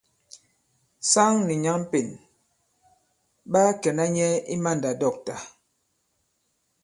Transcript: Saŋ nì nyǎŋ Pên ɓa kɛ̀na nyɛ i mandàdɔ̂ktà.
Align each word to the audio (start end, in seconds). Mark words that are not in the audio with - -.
Saŋ 1.11 1.33
nì 1.47 1.55
nyǎŋ 1.63 1.79
Pên 1.91 2.07
ɓa 3.51 3.63
kɛ̀na 3.81 4.05
nyɛ 4.15 4.27
i 4.53 4.55
mandàdɔ̂ktà. 4.63 5.35